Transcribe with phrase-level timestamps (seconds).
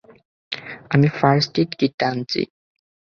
[0.93, 2.41] আমি first aid কিটটা আনছি।